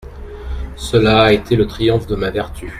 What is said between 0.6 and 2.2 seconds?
Cela a été le triomphe de